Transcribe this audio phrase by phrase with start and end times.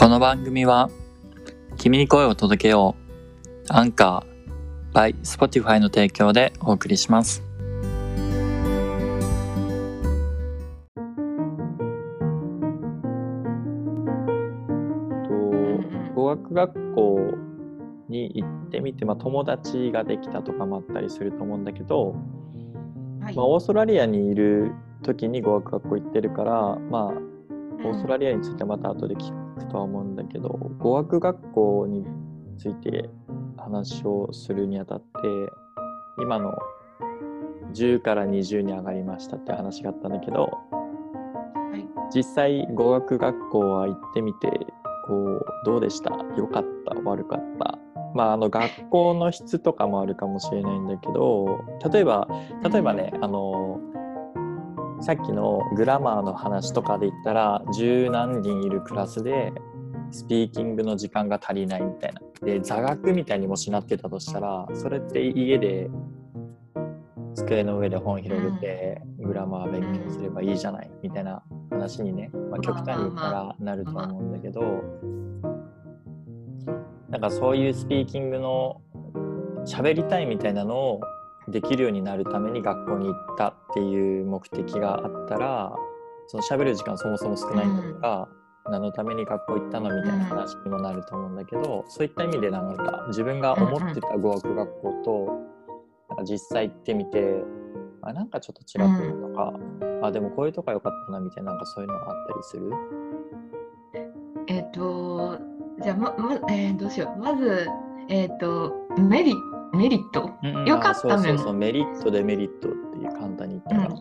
[0.00, 0.88] この番組は
[1.76, 7.42] 君に声を届けようアンカー by Spotify の提供でお送りします。
[15.28, 15.34] と
[16.14, 17.34] 語学学校
[18.08, 22.14] に行ってみて、まあ、友達ができたとかもあったりすると思うんだけど、
[23.20, 23.36] はい。
[23.36, 24.72] まあ、オーストラリアにいる
[25.02, 26.52] 時に語学学校行ってるから、
[26.90, 27.02] まあ、
[27.84, 32.04] オーストラリアについてまた後で聞くとは思うんだけど語学学校に
[32.58, 33.08] ついて
[33.56, 35.06] 話をするにあたって
[36.22, 36.52] 今の
[37.72, 40.48] 10から20に上がりましたって話があったんだけどは
[41.76, 41.86] い。
[42.14, 44.48] 実際語学学校は行ってみて
[45.06, 46.10] こうどうでした？
[46.36, 46.94] 良かった？
[47.04, 47.78] 悪かった？
[48.14, 52.26] まああの学校の質とかもあるかもしれないんだけど例えば
[52.68, 53.59] 例えばね、あの
[55.00, 59.52] さっきのグラマーの話とかで言ったら十何人いるクラスで
[60.10, 62.20] スピーキングの時間が足りないみたいな。
[62.42, 65.90] で座学みたいにもしなってたとしたらそれって家で
[67.34, 74.82] 机の上で本広げてグラマー勉強すればいいじゃないみたいな話にね、まあ、極端に言ったらなるとは思うんだけど
[77.10, 78.80] なんかそういうスピーキングの
[79.66, 81.00] 喋りたいみたいなのを
[81.48, 85.72] できるようになるために学校に行ったっていう目的があったら
[86.28, 88.28] その喋る時間そもそも少ないんだとか、
[88.66, 95.40] 何のために学校行ったのみたいな話にもなると思うんだけど、そういった意味でなんか自分が思ってた語学学校と
[96.10, 97.42] なんか実際行ってみて
[98.02, 99.52] あなんかちょっと違ってるとか、
[100.02, 102.70] あでもこういうとこ良かったなみたいななんかそういうのがあったりする？
[104.46, 105.38] えっ、と、
[105.82, 107.20] じゃあ、ま、ま、えーどうしよう。
[107.20, 107.68] まず、
[108.08, 109.34] えっ、と、メリ
[109.74, 110.30] メリット？
[110.66, 111.38] 良かった面。
[111.38, 114.00] そうメリットデメリットっていう簡単に言ったら、うん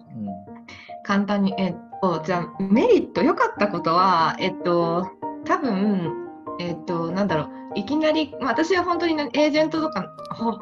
[1.04, 5.10] 簡単に、えっ、と、じゃあ、メリット、良かったことは、えっ、と、
[5.46, 6.28] 多分、
[6.60, 10.60] えっ、と、なんだろう、いきなり、まあ、私は本当にねエージェントとかほ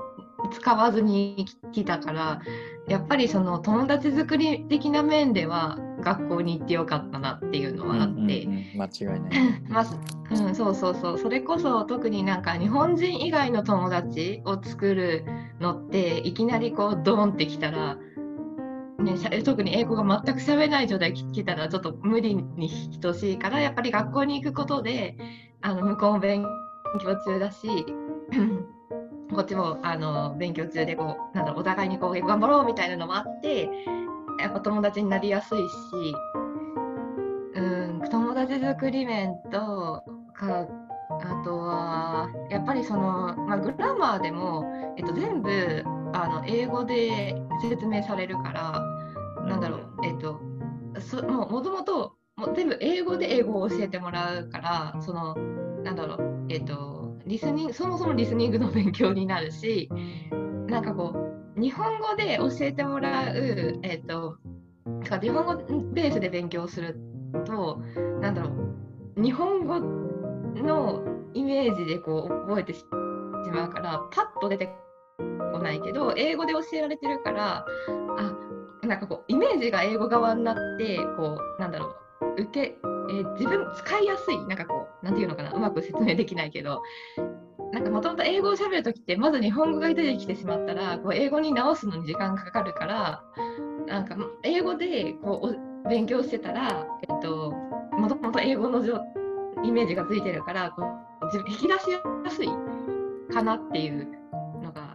[0.51, 2.39] 使わずに来たから、
[2.87, 8.77] やっぱりその友達作り的な面では学校に行ってよかったなっていうのうんはあって、うんうんうん。
[8.77, 9.31] 間違いない。
[9.67, 9.97] まず、
[10.31, 11.17] うん、そうそうそう。
[11.17, 15.25] それこそ特になんか日本人以外の友達を作る
[15.59, 17.97] のっていきなりこうドーンってきたら、
[18.99, 22.69] ね、特に英語が全く喋れない状態来たらちょっと無理に
[23.01, 25.17] 等しいからやっぱり学校に行くことで
[25.61, 26.43] あの向こうも勉
[27.01, 27.67] 強中だし
[29.33, 33.69] こっちもあの勉強中でこうなんだろうお互いにこう頑張ろうみたいなのもあって
[34.39, 36.15] やっぱ友達になりやすいし。
[37.55, 40.03] うん、友達作り面と
[40.35, 40.67] か
[41.09, 44.63] あとはやっぱりその、まあ、グラマーでも、
[44.95, 45.83] えっと、全部
[46.13, 47.35] あの英語で
[47.67, 50.39] 説明されるからなんだろうえっと
[50.99, 55.35] そもうもともとも全部英語で英語を教えてもらうからその
[55.83, 59.89] なんだろうえっとリスニングそもそもリスニングの勉強になるし
[60.67, 61.26] なんかこう
[61.57, 64.37] 日本語で教えてもらうえっと
[65.07, 65.55] か日本語
[65.93, 66.99] ベースで勉強する
[67.45, 67.81] と
[68.21, 68.49] なんだろ
[69.17, 71.03] う日本語の
[71.33, 72.85] イメージでこう覚えてし
[73.51, 74.69] まうからパッと出て
[75.17, 77.65] こないけど英語で教えられてるから
[78.17, 78.37] あ
[78.85, 81.95] なんかこうイメージが英語側になってこうなんだろ
[82.37, 86.81] う受け、えー自分使いやすいなんかこうなんていうのかなうまく説明できないけど
[87.73, 93.23] なんかもともと英語を喋るときってまず日本語が出てきてしまったらこう英語に直すのに時間がかかるから
[93.87, 97.51] なんか英語でこうお勉強してたら、えっと、
[97.97, 98.99] もともと英語のじょ
[99.63, 100.83] イメージがついてるからこ
[101.21, 102.47] う自分引き出しやすい
[103.33, 104.07] かなっていう
[104.61, 104.93] のが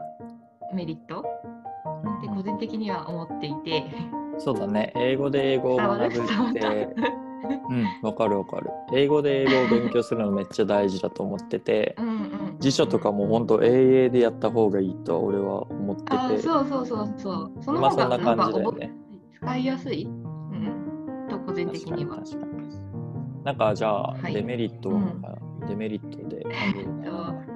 [0.74, 1.24] メリット？
[2.22, 3.84] で個人的には思っていて。
[4.38, 4.92] そうだね。
[4.96, 6.10] 英語で英語を学ぶっ
[6.54, 6.88] て
[7.68, 8.70] うんわかるわかる。
[8.94, 12.12] 英語で英語を勉強するのめっちゃ大事だと思っててうんうん。
[12.14, 16.08] うん辞書とかも本当英英でやった方がいいと俺は思ってて。
[16.12, 17.52] あそうそうそうそう。
[17.60, 18.92] そのまあ方がそんな感じだよね。
[19.34, 22.18] 使いやすい、うん、と個人的には。
[22.18, 23.44] 確かに確かに。
[23.44, 24.34] なんかじゃあ、はい。
[24.34, 25.20] デメリットはなん。
[25.22, 26.46] か、デメリットで。
[26.48, 27.52] えっと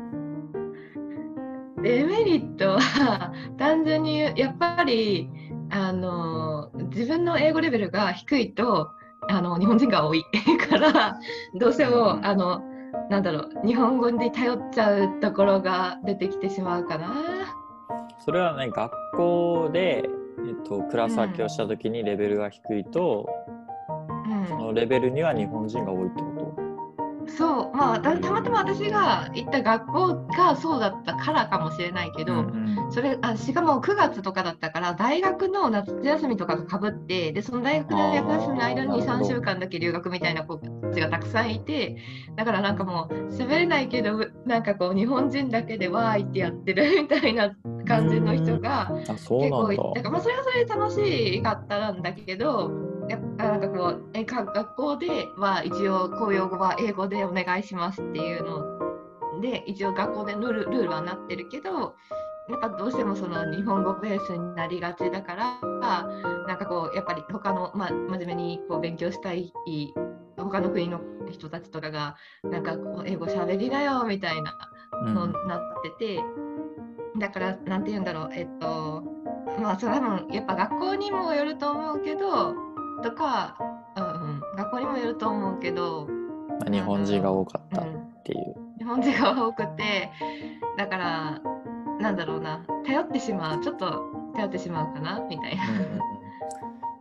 [1.83, 5.29] デメリットは単純にやっぱり
[5.71, 8.91] あの自分の英語レベルが低いと
[9.29, 10.25] あの日本人が多い
[10.69, 11.19] から
[11.55, 12.63] どうしてもあの
[13.11, 17.15] なんだろう日本語に頼っちゃうところが出てきてしまうかな。
[18.25, 20.09] それはね学校で、
[20.49, 23.29] えっと、クラス分けをした時にレベルが低いと、
[23.89, 24.47] うん。
[24.49, 26.37] そのレベルには日本人が多いってこ
[27.29, 27.77] そう。
[27.77, 41.99] まあたたまたま私が行った学校がそうだったからかもしれないけど、と、うんそれあしかも9月とかだったから大学の夏休みとかがかぶってでその大学の夏休みの間に3週間だけ留学みたいな子たちがたくさんいて
[42.37, 44.17] だからなんかもう喋れないけど
[44.47, 47.55] なんかこう日本人だけでわーいってやってるみたいな
[47.87, 52.71] 感じの人が結構いだからまあそれはそれで楽しかったんだけど
[53.11, 61.95] やっぱなんかこうえ学校では一応公用語は英語でお願いしますっていうので一応学校でルールルールはなってるけど
[62.49, 65.61] やっぱどうしてもその日本語ベースになりがちだから
[66.47, 69.53] なんかこうやっぱり他の、まあ、真面目にこう勉強したい
[70.37, 71.01] 他の国の
[71.31, 74.55] 人たちとかがなんかこう英語しゃべりなよみたいな
[75.05, 75.61] のになっ
[75.99, 76.23] てて、
[77.15, 79.03] うん、だからなんて言うんだろうえっと
[79.61, 82.55] まあそれはもやっぱ学校にもよると思うけど
[83.03, 83.57] とか、
[83.97, 86.07] うん、学校にもよると思うけど、
[86.61, 87.85] まあ、日本人が多かったっ
[88.25, 90.11] ていう、うん、日本人が多くて
[90.77, 91.41] だから
[92.01, 92.65] なんだろうな。
[92.87, 93.61] 頼ってしまう。
[93.61, 95.21] ちょっと頼ってしまうかな？
[95.29, 95.65] みたいな。
[95.65, 96.01] うん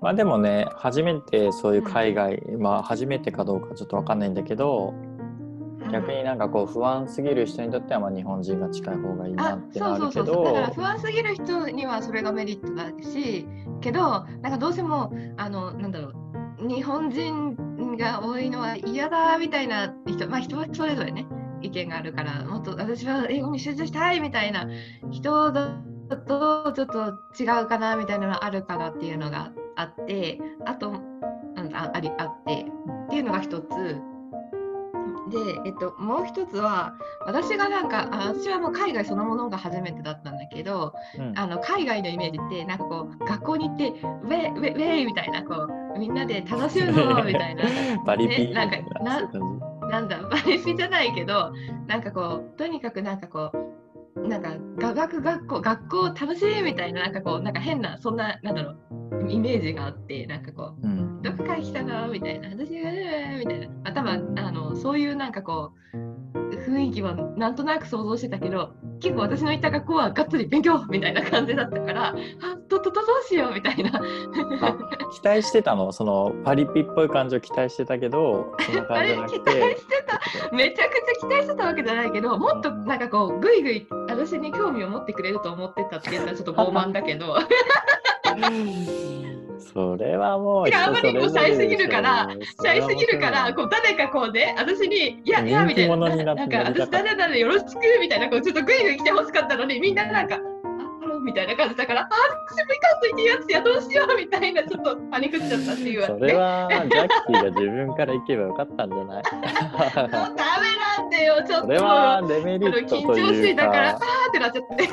[0.01, 4.93] まあでもね初めてそういう海外、うん、まあ初めてかどうかちょっと分かんないんだけど、
[5.91, 10.43] 逆になんかこう不安すぎる人にとってはまあ日本人が近い方がいいなってなるけど。
[10.43, 13.47] だから不安すぎる人にはそれがメリットだし
[13.81, 16.67] けどなんかどうしてもあのなんだろう。
[16.67, 21.25] 日本人が多いのは嫌だみたいな人まあ人はそれぞれね
[21.61, 24.67] 意見があるからもっと私は英語に集中したいみたいな
[25.11, 25.81] 人だ
[26.27, 30.93] とちょっと違うかなみたいなのがあるかなっていうのがあってあと
[31.73, 32.65] あありあって
[33.05, 33.65] っていうのが一つ。
[35.29, 36.93] で、えっと、もう一つは
[37.25, 49.31] 私がなんかあ私はもう海外そのものが初めてだったんだけど、うん、あの海外のイメージってなんかこう学校に行ってウェイウェイウェイみたいなこうみんなで楽しむぞ みたいな、ね、なんかな
[49.89, 51.51] なんだバリピじゃないけど
[51.87, 53.51] なんかこうとにかくなんかこ
[54.15, 62.07] うなんか雅楽学校学校楽しいみたいななんかこうなんか変なそんななんだろうイメージがあってなんかこう、うん、どこから来たの？
[62.07, 62.91] みたいな私が
[63.39, 65.97] みたいな、まあ、多分あのそういうなんかこう
[66.67, 72.15] 雰囲気はなんとなく想像してたけど結構私の行った学校はがっつり勉強みたいな感じだったからあ
[72.69, 73.91] とととどうしようみたいな。
[75.13, 75.91] 期待してたの？
[75.91, 79.39] そのパリピっぽい感じを期待してたけどそんな感じじゃなくて。
[79.51, 80.55] 期待してた。
[80.55, 87.37] めちゃくちゃ期待してたわけじゃないけどもっとなんかこうぐいぐい私に興味を持ってくれると思ってたっていうのはちょっと傲慢だけど
[89.59, 92.29] それはもうあまりにもシャイすぎるから
[92.61, 95.95] シャイすぎるからこう誰かこうね私に「いやいや」みたいな。
[95.95, 100.41] なんか私誰々よろしくみたいなこうちょっとグイグイ来てほしかったのにみんななんか「ハ
[101.07, 102.09] ロー」みたいな感じだから「あ
[102.49, 109.05] 私も行かんといけんやつやどうしよう」みたいなちょっとパニックっちゃったっていう、それはジャッキーが自分から行けばよかったんじゃない？
[109.05, 109.21] もう
[110.11, 110.15] ダメ
[110.99, 111.65] なんだよちょっと。
[111.67, 113.13] それはデメリットというか。
[113.13, 113.99] 緊張しいだからあーっ
[114.31, 114.87] てなっちゃって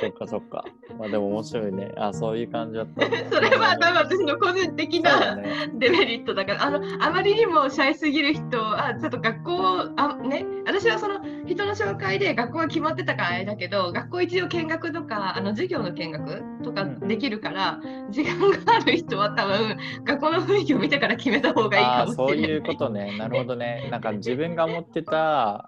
[0.00, 0.64] そっかそっか。
[0.98, 1.92] まあでも面白いね。
[1.96, 3.26] あ、そういう感じだった、ね。
[3.30, 5.36] それは多分私の個人的な、
[5.74, 9.54] デメリットだから、あのあまりにもシャイすぎる人は、ちょっと学校、
[9.96, 22.34] あね、私はその人の紹介で学校が決まってたからあれだけど、学校一応見学とか、あの授業の見学とかできるから、うん、時間がある人は多分、学校の雰囲気を見てから決めた方がいいかもしれない。
[22.34, 23.16] そういうことね。
[23.18, 23.88] なるほどね。
[23.90, 25.66] なんか自分が持ってた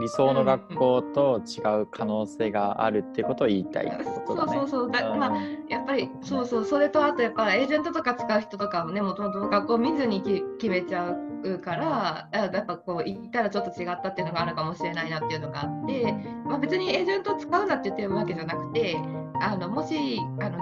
[0.00, 4.58] 理想の学校と違う可能性があるっていうことを言いたいってことだね。
[4.58, 4.90] そうそうそう。
[4.90, 5.36] だ、まあ、
[5.68, 10.22] やっぱりそうそうそれとあとやっぱエージェントとか使う人とかもねもともと学校見ずに
[10.58, 16.12] 決めちゃうからやっぱこう行ったらちょっと違ったっていうのがあるかもしれないなっていうのがあって、
[16.44, 18.96] まあ、別にエージェント使うなって言ってるわけじゃなくて
[19.40, 20.58] あのもしあの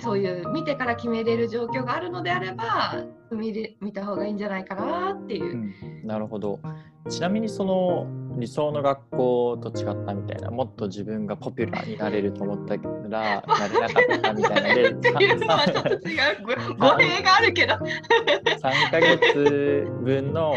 [0.00, 5.72] そういう見てから決めれる状況があるのであれば見れ見た方がいいんじゃないかなっていう。
[6.02, 6.60] うん、なるほど
[7.08, 8.06] ちなみにその
[8.38, 15.98] 理想の学校と違ったみたいなもっと自分がポピュラーになれると思ったら なれなかったみたいなでっていうのはちょっと違う
[16.78, 17.74] 語弊があるけど。
[18.58, 20.54] 3か月分の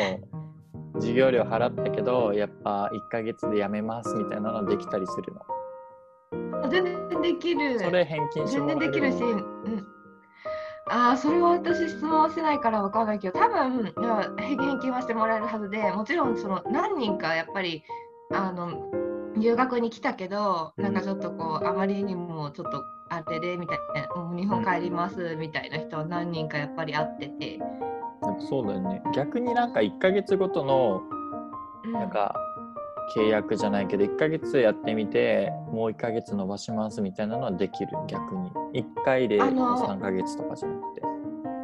[0.95, 6.69] 授業料払ったけどやっぱ1か月で辞めますみたいなのできたりするの？
[6.69, 7.79] 全然できる。
[7.79, 9.90] それ返金してもらえる全然できるし、うん
[10.89, 13.93] ああ、それは私質問してないから分からないけど、多分
[14.37, 17.83] 返金はしてもらえるはずで、もちろんその何人かやっぱり
[18.33, 18.91] あの
[19.37, 23.77] 留学に来たけど、なんかちょっとこう、あまりにもちょっとあれでみたい
[24.15, 27.59] な、もう日本帰りますみたいな人は何人かやっぱり会ってて。
[28.49, 29.01] そうだよね。
[29.13, 31.01] 逆になんか1ヶ月ごとの、
[31.91, 32.35] なんか、
[33.15, 41.01] 契約じゃないけど1ヶ月やってみてもう1ヶ月伸ばしますみたいなのはできる逆に1回で3ヶ月とかじゃなくて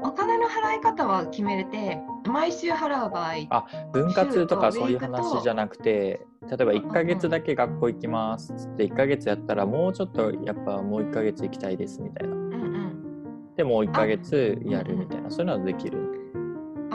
[0.04, 12.34] お金の払い方は決めれて毎週払う場合あ分割とかそういう話じゃなくて例えば1ヶ月だけ学校行きますっつって1ヶ月やったらもうちょっとやっぱもう1ヶ月行きたいですみたいな。
[12.34, 13.56] うんうん。
[13.58, 16.07] でもう1ヶ月やるみたいな、そういうのはできる。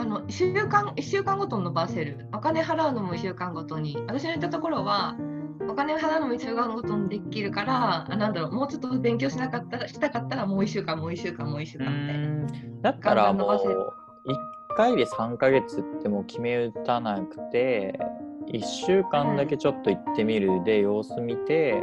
[0.03, 2.27] あの1週間1週間ごとに伸ばせる。
[2.33, 3.95] お金払うのも1週間ごとに。
[4.05, 5.15] 私の言ったところは、
[5.69, 12.47] お金払うのも1週間ごとにできるから、あなんだろう、もうちょっと勉強しなかったらしたかったら、もう1週間、もう1週間、もう1週間みたいな。
[12.81, 13.49] だったらもう
[14.29, 14.35] 1
[14.75, 17.97] 回で3ヶ月ってもう決め打たなくて
[18.51, 21.81] 1週間だけちょっと行ってみるで様子見て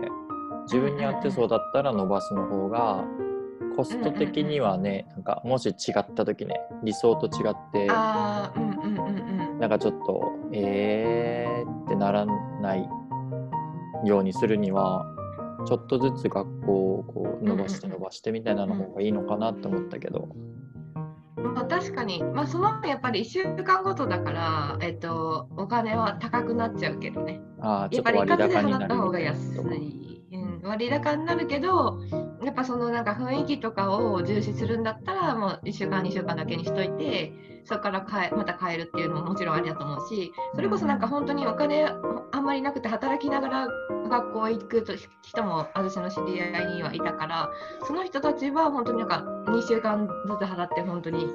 [0.64, 3.02] 自分に合ってそうだったら伸ばすの方が
[3.80, 9.58] コスト的にはねなんかもし違った時ね理想と違ってああ、うんうんうんうん。
[9.58, 12.86] なんかちょっとえーってならない
[14.04, 15.06] ようにするには
[15.66, 20.28] ちょっとずつ学校をこう伸ばして伸ばしてみたいなの方がいいのかなって思ったけど。
[21.36, 27.40] まあ、確かに、まあ、その分やっぱり1週間ごとだから、えっと、お金は高くなっちゃうけどね。
[27.60, 30.00] ああ、ちょやっぱりっと割高になる一括で払
[30.62, 32.00] 割高になるけど
[32.42, 37.32] やっぱそのなんか雰囲気とかを重視するんだったらもう1週間2週間だけにしといて
[37.64, 43.68] そこから変えまた変えるっていうのももちろんありだと思うしそれこそなんか本当にお金あんまりなくて働きながら
[44.08, 47.50] 学校行くと人も私の知り合いにはいたから
[47.86, 51.26] その人たちは本当になんか2週間ずつ払って本当に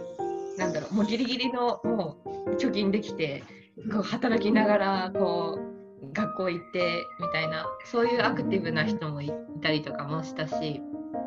[0.57, 3.43] なんだろうもうギリギリのもう貯金できて
[3.91, 9.31] こう働きながらこう学校行ってみたいなそういうアクティブな人もい
[9.61, 10.81] たりとかもしたし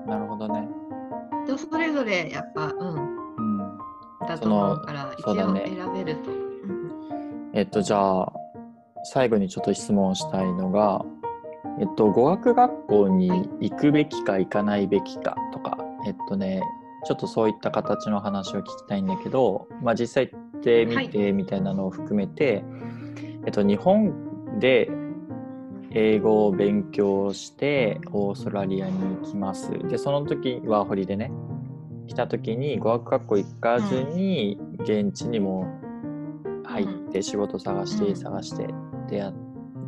[0.09, 0.69] なるほどね。
[1.47, 3.79] 人それぞれやっぱうんうん。
[4.27, 6.31] だと思うから一応選べると。
[6.31, 6.49] うん
[7.55, 8.33] えっと、じゃあ、
[9.05, 11.05] 最後にちょっと質問したいのが、
[11.81, 16.63] えっと、語学学校に行くべきか行かないべきかとか、えっとね、
[17.07, 22.65] ちょっとそういった形の話を聞きたいんだけど、まあ、実際行ってみてみたいなのを含めて、
[23.47, 24.91] えっと、日本で
[26.01, 29.73] 英語を勉強してオーストラリアに行きます。
[29.89, 31.33] で、その時ワーホリでね、
[32.07, 35.67] 来た時に語学学校行かずに現地にも
[36.65, 38.17] 入って仕事探してうん。
[38.17, 38.67] 探してっ
[39.09, 39.33] てや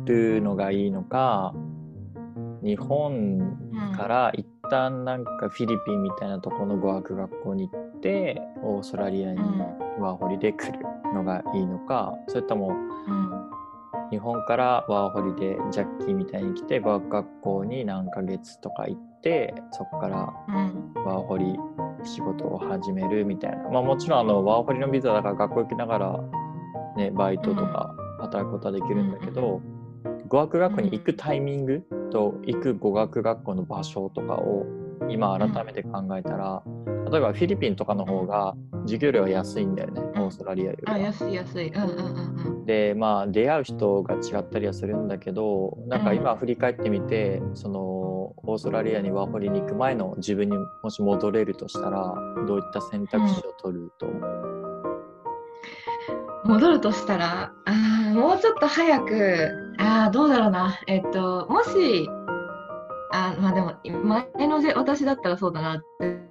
[0.05, 1.53] るのがいいのか、
[2.61, 3.57] 日本
[3.95, 9.39] から一旦なんかフィリピンみたいなところの語学学校に行ってオーストラリアに
[9.97, 10.79] ワーホリで来る
[11.13, 12.69] のがいいのかそれとも
[13.07, 13.40] うん
[14.11, 20.93] 日本からワーホリでジャッキーみたいに来て語学学校に何ヶ月とか行ってそこからうん。
[21.03, 21.55] ワーホリ
[22.03, 23.69] 仕事を始めるみたいな。
[23.69, 26.19] まあもちろんあのワーホリのビザだから学校行きながら
[26.97, 29.61] ねバイトとか働くことはできるんだけど、
[30.27, 34.65] 語学学校に行くタイミングと行く語学学校の場所とかを
[35.09, 36.61] 今改めて考えたら、
[37.09, 40.93] 例えばフィリピンとかの方が授業料は安いんだよね、ーストラリアよりは。
[40.93, 41.67] あ安い安い。
[41.67, 41.95] うんうんうん
[42.47, 42.65] うん。
[42.65, 52.15] でまあ出会う人が違ったりはするんだけどなんか今振り返ってみて、そのオーストラリアにワーホリに行く前の自分にもし戻れるとしたら
[52.47, 54.21] どういった選択肢を取ると思う、
[56.45, 60.79] 戻るとしたらあーもうちょっと早くあーどうだろうな。
[60.87, 62.07] えっともし
[63.11, 65.83] あまあでも前のぜ私だったらそうだな。
[65.99, 66.21] 絶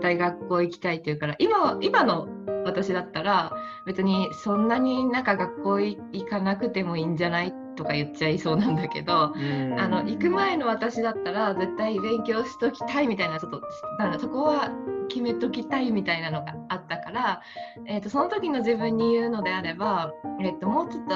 [0.00, 2.28] 対学校行きたいっていうから今は今の
[2.68, 3.52] 私だったら
[3.86, 13.62] 別にそんなになんか学校い行かなくてもいいんじゃないとか言っちゃいそうなんだけど、あの行く前の私だったら絶対勉強しときたいみたいなちょっと
[13.98, 14.70] なんだそこは
[15.08, 17.40] 決めときたいみたいなのがあったから、
[17.86, 21.14] えー、とその時の自分に言うのであれば、えー、ともうちょっと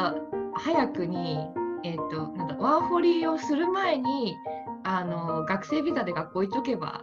[0.55, 1.39] 早くに、
[1.85, 4.37] えー、となんだワーホリをする前に
[4.85, 7.03] あの学生ビザで学校行っとけば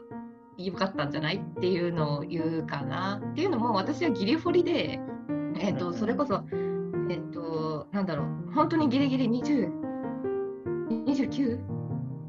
[0.66, 1.38] よかったんじゃない？
[1.38, 3.22] っていうのを言うかな。
[3.24, 5.00] っていうのも私はギリホリで、
[5.60, 6.44] えー、とそれこそ、
[7.10, 8.52] えっ、となんだろう。
[8.54, 9.72] 本当にギリギリ20
[11.06, 11.60] 29?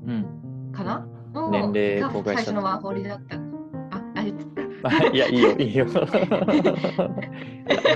[0.06, 1.06] うん、かな？
[1.34, 2.44] の年齢が公開した。
[2.44, 3.37] 最初のワーホリだった。
[3.37, 3.40] あ、
[4.16, 4.32] あれ。
[5.12, 5.87] いやいいよいいよ。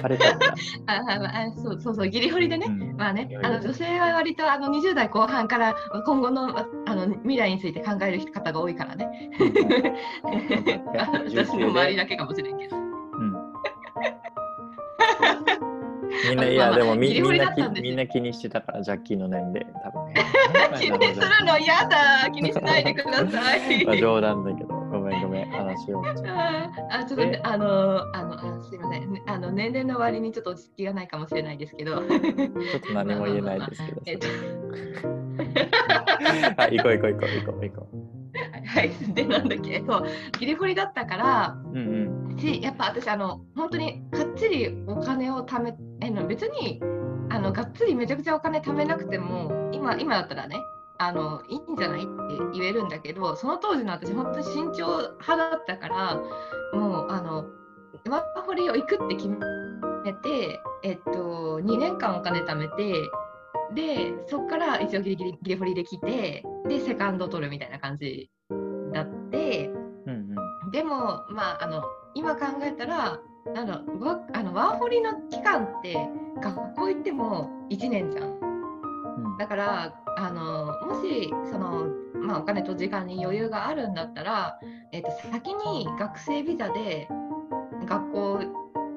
[0.03, 0.49] あれだった、
[0.87, 2.67] あああそうそうそう、ギリホリでね。
[2.69, 9.31] うんまあねあの女性は割とあの20代後半から今後のああの未来について考える方が多いからね。
[11.35, 12.79] 私の周りだけかもしれんけど。
[12.79, 12.85] うん。
[16.31, 19.67] みんないやでもみんなみんな気にしてたからジャッキーの年齢。
[19.85, 20.25] 多分ね。
[20.81, 22.31] 気にするの嫌だ。
[22.33, 23.85] 気にしないでください。
[23.85, 24.74] まあ冗談だけど
[25.75, 29.23] 話をああちょっとねあのあのあすいません。
[29.27, 31.97] あの年齢の割にちょっと落ち着きがないかもしれないですけど。
[31.97, 34.27] ちょっと何も言えないですけどえっと。
[36.63, 37.89] はい行こう行こう行こう行こう行こ
[38.67, 38.91] はい。
[39.15, 39.85] でなんだっけ。
[39.87, 40.07] そう。
[40.39, 41.57] ギリホリだったから。
[41.73, 42.37] ううん。
[42.39, 46.81] しやっぱ私あの本当にかっちりお金を貯めえの別に
[47.31, 50.57] あのがっつりめちゃくちゃお金貯めなくても今今だったらね
[51.09, 56.17] あのいいんじゃないって言えるんだけどその当時の私本当に慎重派だったから
[56.73, 57.45] もうあの
[58.09, 62.95] ワーホリを行くって決めて、えっと、2年間お金貯めて
[63.75, 68.31] でそこから一応ギリギリギリホリで来てでセカンド取るみたいな感じ
[68.93, 69.69] だって
[70.07, 70.35] うん
[70.65, 70.71] うん。
[70.71, 71.83] でもまああの
[72.15, 73.19] 今考えたら
[73.55, 75.97] なんだろうワあのワーホリの期間って
[76.43, 78.35] 学校行っても1年じゃん。
[79.39, 84.59] だからあのもしその、まあ、お金と時間に余裕があるんだったら、
[84.93, 87.09] えっと先に学生ビザで
[87.87, 88.41] 学校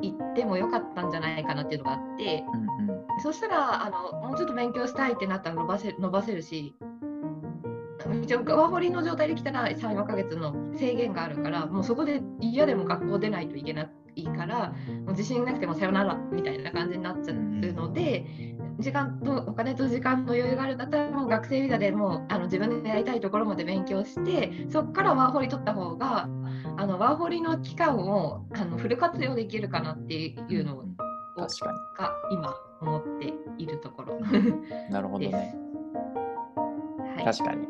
[0.02, 6.76] 行ってもよかったんじゃないかなっていうのがあってうんうんそしたらあのもうちょっと勉強したいってなったら伸ばせ伸ばせるし
[8.22, 14.70] 一応ワーホリの状態で来たら34ヶ月の制限があるからもうそこで嫌でも学校出ないといけないから
[15.06, 18.57] もう自信なくてもさよならみたいな感じになっちゃうので。
[18.80, 26.30] 時間とお金と時間の余裕があるんだったらもう学生ビザでもうあの自分でやりたいところまで勉強してそこからワーホリ取った方が
[26.78, 30.98] あのワーホリの期間をあのフル活用できるかなっていうのうん
[31.38, 34.20] を確かが今思っているところ。
[34.20, 34.54] に
[34.90, 35.20] なるほど。
[35.20, 35.56] ね。
[37.16, 37.68] はい、確かに。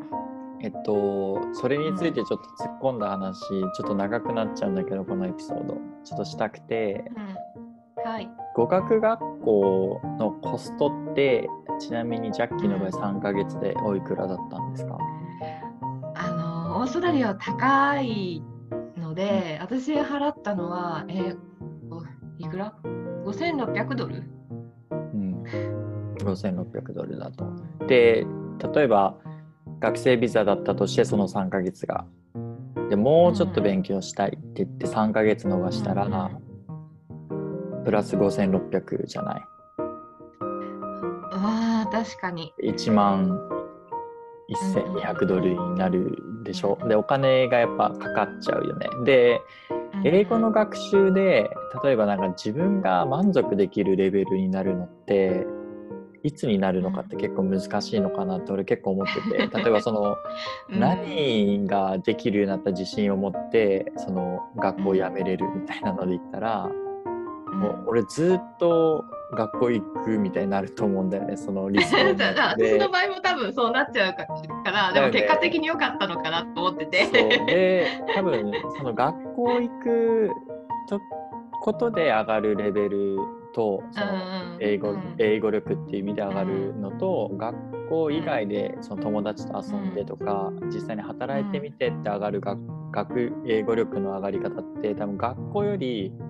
[0.60, 5.74] えっとそれについてちょっと突っ込んだ話ちょっと長くなっちゃうんだけどこのエピソード。
[6.04, 7.04] ちょっとしたくて。
[7.96, 8.30] うん、はい。
[8.58, 11.48] 語学学校のコストって
[11.78, 14.98] ちなみにジャッキーの場合3ヶ月でおいくらだったんですか？
[16.16, 18.42] あのオーストラリアは高い
[18.96, 21.38] ので、私払ったのは、えー
[21.88, 22.02] お
[22.40, 22.74] いくら
[23.24, 24.24] ?5600 ドル？
[24.90, 25.44] うん、
[26.18, 27.46] 5600ドルだと。
[27.86, 28.26] で
[28.74, 29.14] 例えば
[29.78, 32.06] 学生ビザだったとしてその3ヶ月が。
[32.90, 36.47] でもうちょっと勉強したいって言って3ヶ月伸ばしたら、うん
[37.88, 39.40] プラス5600じゃない？
[39.40, 39.46] わ
[41.32, 42.52] あ確かに。
[42.62, 43.40] 1万
[44.74, 46.76] 1200ドルになるでしょ？
[46.86, 48.88] でお金がやっぱかかっちゃうよね。
[49.06, 49.40] で
[50.04, 51.48] 英語の学習で
[51.82, 55.46] 例えばなんか自分が満足できるレベルになるのって
[56.22, 60.14] いつになるのかって結構難しいのかなって俺結構思ってて例えばその
[60.70, 66.87] うん何ができるようになった自信を持ってその学校を辞めれるみたいなので言ったらうん
[67.58, 77.06] もう俺ずっと学校行くみたいになると思うんだよねその理想 私の場合も多分そうなっちゃうから、でも結果的に良かったのかなと思ってて。
[77.46, 80.30] で多分その学校行く
[80.88, 81.00] と
[81.60, 83.16] ことで上がるレベル
[83.52, 84.06] とその
[84.60, 92.58] 英語,、うん英語力っていう意味で上がるのと、学校以外でその友達と遊んでとか、実際に働いてみてって上がる学
[92.90, 96.27] 学英語力の上がり方って多分学校よりうん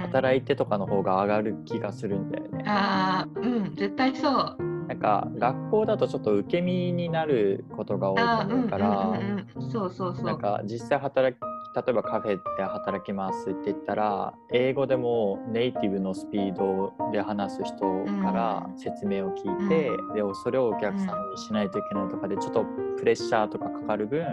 [0.00, 2.64] 働いてとかの方が上がる気がするんだよね。
[2.66, 4.56] ああ、うん、絶対そう。
[4.88, 8.88] なんか学校だとちょっと受け身になることが多いと思うから。
[8.88, 10.24] うんうんうんうん、そうそうそう。
[10.24, 11.40] なんか実際働き
[11.72, 17.76] 例えばカフェで働きますって言ったら英語でもネイティブのスピードで話す人
[18.22, 22.64] から説明を聞いて、でそれをお客さんにしないといけないとかでちょっと
[22.98, 24.26] プレッシャーとかかかる分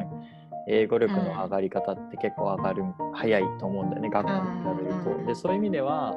[0.68, 5.10] 英語力の上がり方って結構上がる早いと思うんだよね学校に比べると。
[5.12, 5.26] うん。
[5.26, 6.16] でそういう意味では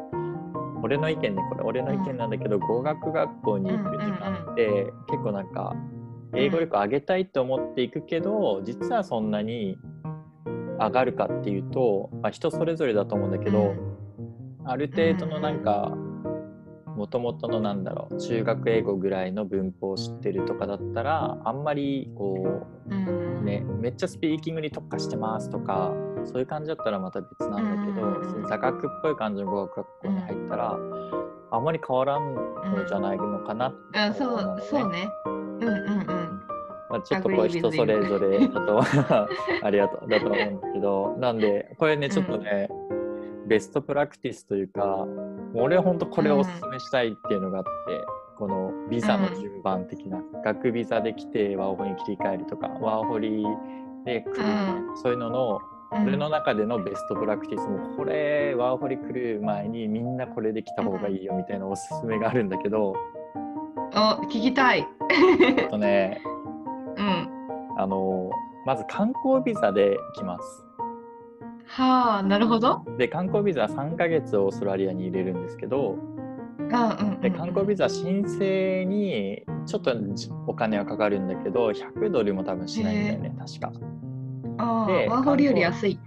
[0.83, 5.75] 俺の意見ねこれ俺の意見なんだけど、語学学校に行く時間って結構なんか
[6.35, 9.77] 英語力上げたいと思っていくけど実はそんなに
[10.79, 13.75] 上がるかっていうと、まあ、人それぞれだと思うんだけど、
[14.65, 15.93] ある程度のなんか
[16.97, 25.93] もともとのなんだろう中学英語ぐらいの文法を知ってるとかだったらあんまりこうねめっちゃスピーキングに特化してますとか
[26.27, 28.47] そういう感じだったらまた別なんだけど、うん。
[28.47, 30.79] 座学っぽい感じの語学学校に入ったら、
[31.51, 35.09] あんまり変わらんのじゃないのかなってあそうそうね。
[35.25, 36.41] うんうんうん。
[36.91, 38.83] まあ、ちょっとこれ人それぞれだと
[39.63, 42.69] ありがとうだと思うんだけどなんでこれねちょっとね、
[43.47, 45.07] ベストプラクティスというか
[45.55, 47.71] 俺は本当これをおすすめしたいっていうのがあって、
[48.37, 53.45] このビザの順番的な、学ビザで来てワーホリに切り替えるとかワーホリ
[54.05, 54.33] で来る、
[54.95, 55.61] うそういうのの
[55.93, 62.95] うん俺の中でのベストプラクティスもこれワーホリ来る前にみんなこれで来た方がいいよみたいなおすすめがあるんだけど、
[63.93, 64.87] お聞きたい。
[65.67, 66.23] あとね
[66.97, 67.29] うん。
[67.77, 68.31] あの
[68.67, 70.70] まず観光ビザで来ます。
[71.73, 72.85] はあ、なるほど。
[72.99, 75.97] で観光ビザは3ヶ月オーストラリアに入れるんですけど
[76.73, 83.73] あうんうんうんで観光ビザ申請にちょっとじお金はかかるんだけど100ドルも多分しないんだよね確か。
[84.59, 85.99] あでーワーホリより安い。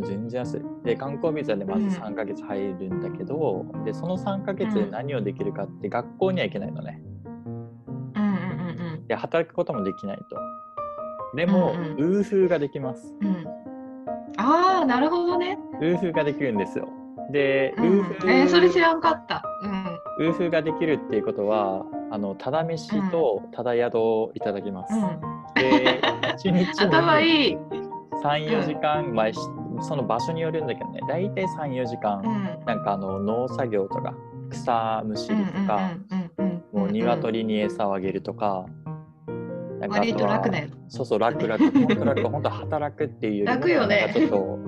[0.00, 0.62] 全然安い。
[0.84, 7.02] で、観光ビザでまずうん3ヶ月入るんだけど、で、その3ヶ月で何をできるかって学校には行けないのね。
[8.16, 11.36] うんうんうんで、働くこともできないと。
[11.36, 13.14] でも、うんウーフーができます。
[13.20, 13.61] うんうん。
[14.36, 15.58] ああ、なるほどね。
[15.80, 16.88] ウーフーができるんですよ。
[17.30, 19.42] で、うんウーフー、えー、それ知らんかった。
[19.62, 20.26] うん。
[20.26, 24.94] ウーフーができるっていうことは、あの、ただ飯とただ宿をいただきます。
[24.94, 25.00] うん。
[25.54, 26.00] で、
[26.42, 27.56] 1日頭にいい。
[28.22, 29.38] 3、4時間、まあ、し
[29.80, 32.66] その場所によるんだけどね、大体3、4時間、うん。
[32.66, 34.14] なんかあの農作業とか
[34.50, 38.66] 草むしりとか、うんうんうんうん、もう鶏に餌をあげるとか、
[39.82, 40.68] なんかあ割とは楽だよ。
[40.88, 44.12] そうそう楽楽本当楽本当働くっていうよりも楽よね。
[44.14, 44.58] ちょっと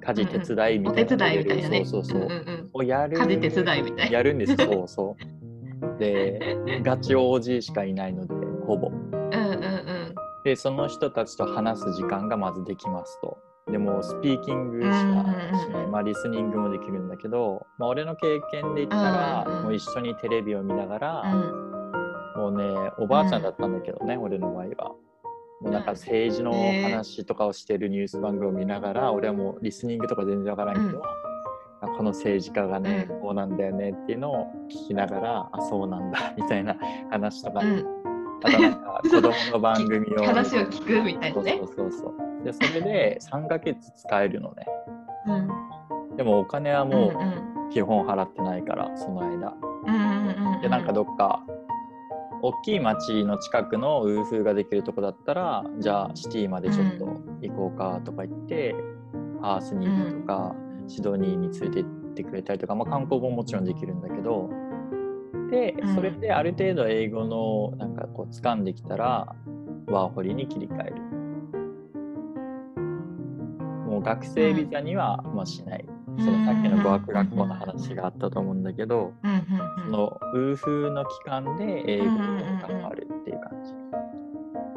[0.00, 1.84] 家事手伝いみおたいな手伝いみたいなね。
[1.84, 4.10] そうそうそう、をやる家事手伝いみたい。
[4.10, 4.56] なやるんです。
[4.56, 5.98] そうそう。
[5.98, 8.88] で ガチ OG しかいないのでほぼ。
[8.88, 10.14] うんうんうん。
[10.44, 13.38] でその人たちと話す時間がまずできますと。
[13.72, 21.77] でもスピーキングしかしない、まあ、リスニングもできるんだけど、まあ、俺の経験で言ったら、もう一緒にテレビを見ながら、うん
[22.38, 24.94] もうねおばあちゃんだったんだけどね、俺の場合は。
[25.60, 31.02] もうなんか政治の話とかをしてるニュース番組を見ながら、俺はもうリスニングとか全然わからんけど、うん。
[31.80, 33.20] あこの政治家がね、うん。
[33.20, 36.76] こうなんだよねっていうのを聞きながら、あそうなんだ みたいな
[37.10, 37.84] 話とか、うん。
[38.44, 41.60] あとなんか 子供の番組を話を聞くみたいなね。
[41.60, 44.66] そうそうそうでそれで3ヶ月使えるのね。
[45.26, 46.16] うん。
[46.16, 49.54] でもお金はうんもう基本払ってないからその間。
[49.86, 50.60] うんうんうん。
[50.60, 51.42] でなんかどっか
[52.42, 57.04] 大きい町の近くのウーフーができるとこだったらじゃあシティまでちょっと
[57.42, 58.74] 行こうかとか言って、
[59.40, 60.54] パースに行くとか、
[60.86, 64.50] シドニーに連れて行ってくれたりとか、まあ、観光ももちろんできるんだけど
[65.50, 65.94] でうん。
[65.94, 69.34] それである程度英語のなんかこう掴んできたら
[69.86, 70.96] ワーホリに切り替える。
[73.86, 75.84] もう学生ビザにはまあしない、
[76.18, 79.42] そのさっきの語学学校の話があったと思うんだけど、うんうん
[79.84, 82.18] そのウーフーの期間で英語に
[82.60, 83.72] 関わるっていう感じ。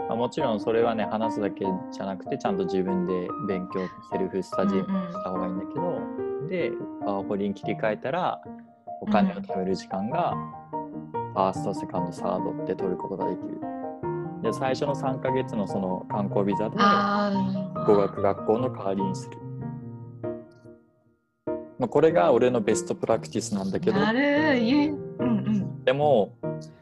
[0.07, 4.85] まあ、もちろんそれはね話すだけじゃなくてちゃんと自分で勉強セルフスタジオし
[5.23, 5.99] た方がいいんだけど、
[6.49, 6.71] で
[7.05, 8.41] ワーホリに切り替えたら
[9.01, 10.35] お金を貯める時間が
[11.33, 13.59] ファーストセカンドサードって取ることができる。
[14.43, 16.75] で最初の3ヶ月のその観光ビザで
[17.85, 19.50] 語学学校の代わりにする。
[21.81, 26.37] まあ、これが俺のベストプラクティスなんだけどなる you うんうんでも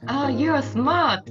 [0.05, 1.23] ああ you are smart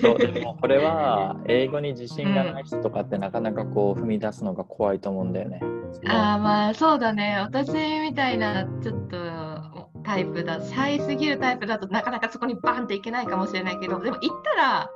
[0.00, 5.60] そうでもこれは英語に自信がない人とかってなかなかこう踏み出すのが怖いと思うんだよね。
[6.08, 14.90] ああまあそうだね私みたいなちょっとタイプだシャイすぎるタイプだとなかなかそこにバンっていけないかもしれないけどでも行ったら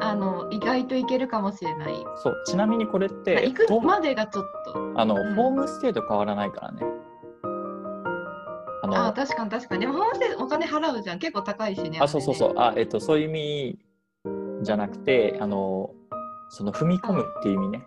[0.00, 1.94] あの意外といけるかもしれない。
[2.22, 4.92] そうちなみにこれって行くホまでがちょっと。
[4.96, 6.82] あの、うんホームステイと変わらないからね。
[8.96, 9.80] あのあ確かに確かに。
[9.80, 11.18] でもホームステイお金払うじゃん。
[11.18, 11.98] 結構高いしね。
[12.00, 13.78] あそうそうそうああ、えっと、そういう意味
[14.62, 15.90] じゃなくてあの
[16.50, 17.86] その踏み込むっていう意味ね。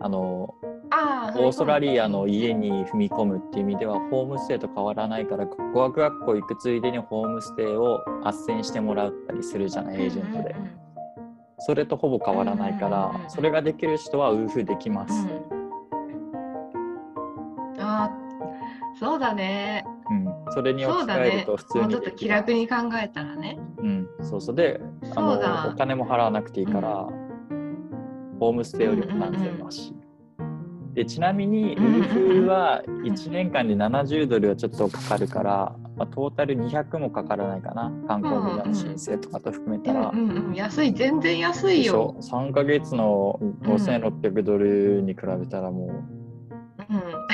[0.00, 0.54] あの。
[0.94, 10.50] あオーストラリアの家に踏み込むっていう意味ではホームステイと変わらないから語学学校行くついでにホームステイを斡旋してもらったりするじゃないエージェントで。
[10.50, 10.82] うんうんうん
[11.64, 15.14] それとほぼ変わらないかうんうんうんうんらそれができる人はウーフできます。
[15.14, 15.62] うん
[17.78, 18.10] あ
[18.98, 19.84] そうだね。
[20.52, 21.08] うん、それに置き。
[21.08, 23.58] 換えると普通もうにちょっと気楽に考えたらね。
[23.78, 24.56] うん、そうそう。
[24.56, 24.80] で
[25.14, 27.06] あのお金も払わなくていいから、
[28.38, 29.94] ホームステイよりも何千マシ。
[30.94, 32.02] でちなみにウうんうんうん。
[32.02, 37.90] ーフは1年間で70ドルはちょっとかかるから、まあ、トータル200もかからないかな。
[38.06, 40.10] 観光ビザの申請とかと含めたら。
[40.10, 42.14] うんうんうん、安い、全然安いよ。
[42.20, 46.31] 3ヶ月の5600ドルに比べたらもううん、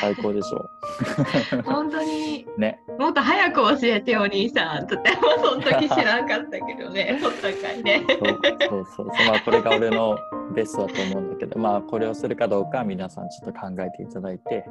[0.01, 0.71] 最高でしょ
[1.65, 2.47] 本当に。
[2.57, 2.81] ね。
[2.99, 4.87] もっと早く教えてお兄さん。
[4.87, 7.19] とてもその時知らんかったけどね。
[7.25, 8.03] お互いね。
[8.69, 9.07] そうそうそう。
[9.07, 10.19] まあこれが俺の
[10.55, 11.59] ベストだと思うんだけど。
[11.59, 14.65] まあこれをするかどうかは皆さんちょっと考えていただいて。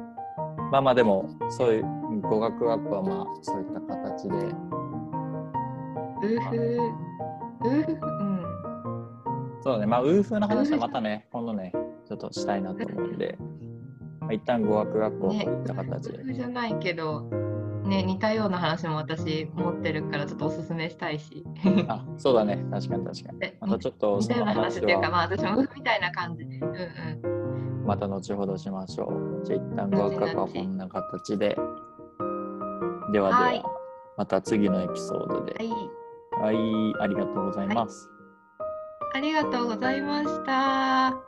[0.70, 1.84] まあまあでもそういう
[2.22, 4.36] 語学学校はまあそういった形で。
[6.20, 6.56] ウーフ
[7.64, 7.94] ウーフう。
[7.94, 8.38] ん。
[9.62, 9.86] そうだね。
[9.86, 11.72] まあウーフーの話はまたね今度ね
[12.08, 13.67] ちょっとしたいなと思うんで、まあ、
[14.32, 17.22] 一旦語学学校といった形で、ウーフじゃないけど
[17.88, 21.44] ね似たような話も私持ってるからちょっとおすすめしたいし。
[21.88, 22.64] あそうだね。
[22.70, 23.38] 確かに確かに。
[23.40, 26.46] えまたちょっとその話話っていうかはまあ私もみたいな感じ。
[26.46, 27.86] でうんうん。
[27.86, 29.44] また後ほどしましょう。
[29.44, 31.48] じゃあ一旦語学学校はこんな形で。
[31.48, 33.62] ではでは、はい。
[34.16, 35.54] また次のエピソードで。
[35.54, 35.98] はい。
[36.40, 38.10] はい、ありがとうございます。
[39.14, 41.27] ありがとうございました。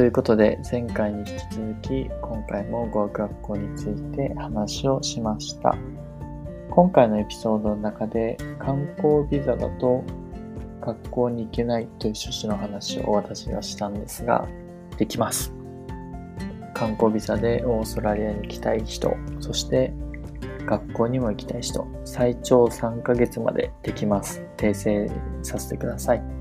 [0.00, 5.76] ということで、前回に引き続き、今回も語学学校について話をしました。
[6.70, 10.02] 今回のエピソードの中で、観光ビザだと
[10.80, 14.48] 学校に行けないという趣旨の話を私がしたんですが、
[14.96, 15.52] できます。
[16.72, 19.92] 観光ビザでオーストラリアに行きたい人、そして
[20.64, 24.42] 学校にも行きたい人、最長3ヶ月までできます。
[24.56, 25.10] 訂正
[25.42, 26.39] させてください。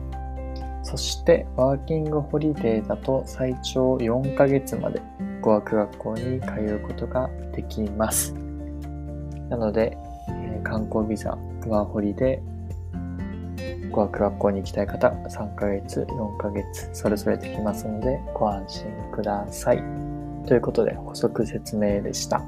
[0.90, 5.00] そして、ワーキングホリデーだと最長4ヶ月まで
[5.40, 8.34] 語学学校に通うことができます。
[9.50, 9.96] なので、
[10.30, 12.42] えー観光ビザ、ワーホリで
[13.92, 19.84] 語学学校に行きたい方、3ヶ月、4ヶ月、それぞれできますので、ご安心ください。
[20.48, 22.42] ということで、補足説明でした。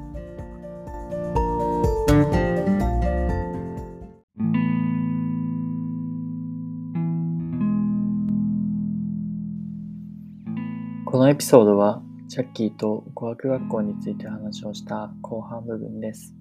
[11.32, 16.36] エピソードは、チャッキーと語学学校について話をした後半部分です。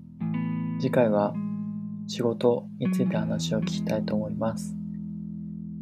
[0.80, 1.32] 次回は
[2.08, 4.74] 仕事について話を聞きたいと思います。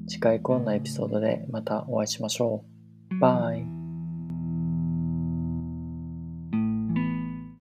[0.07, 2.67] 次回こんなエピソードでまたお会いしましょ
[3.11, 3.19] う。
[3.19, 3.78] バイ。